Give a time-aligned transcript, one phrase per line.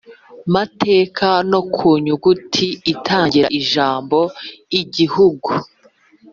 [0.55, 4.19] Mateka no ku nyuguti itangira ijambo
[4.81, 5.51] igihugu